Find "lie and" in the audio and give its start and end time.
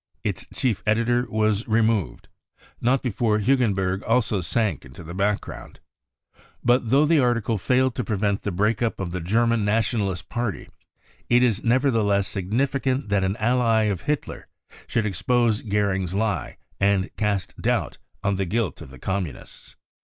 16.15-17.15